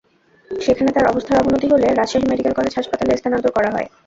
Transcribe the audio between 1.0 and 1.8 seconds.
অবস্থার অবনতি